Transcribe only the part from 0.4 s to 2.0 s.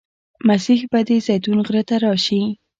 مسیح به د زیتون غره ته